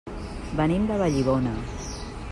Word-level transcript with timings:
Venim 0.59 0.87
de 0.93 0.97
Vallibona. 1.03 1.55